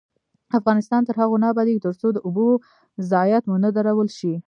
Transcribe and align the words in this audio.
افغانستان 0.59 1.01
تر 1.07 1.15
هغو 1.21 1.37
نه 1.43 1.47
ابادیږي، 1.51 1.81
ترڅو 1.85 2.07
د 2.13 2.17
اوبو 2.25 2.47
ضایعات 3.11 3.43
ونه 3.47 3.69
درول 3.75 4.07
شي. 4.17 4.33